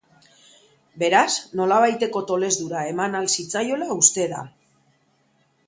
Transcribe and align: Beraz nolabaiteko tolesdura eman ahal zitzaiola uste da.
Beraz 1.03 1.29
nolabaiteko 1.59 2.23
tolesdura 2.33 2.81
eman 2.95 3.19
ahal 3.21 3.29
zitzaiola 3.37 3.91
uste 4.01 4.29
da. 4.35 4.43